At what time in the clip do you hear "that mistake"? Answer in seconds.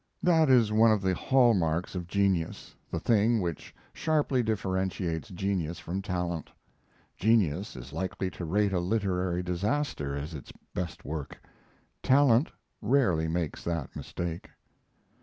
13.63-14.49